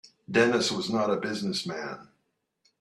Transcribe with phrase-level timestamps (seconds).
[0.27, 2.07] Dennis was not a business man.